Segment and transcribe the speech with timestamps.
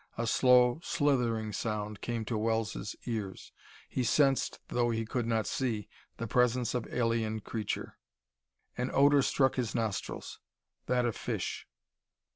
[0.17, 3.51] A slow, slithering sound came to Wells' ears.
[3.87, 7.99] He sensed, though he could not see, the presence of alien creature.
[8.75, 10.39] An odor struck his nostrils
[10.87, 11.67] that of fish....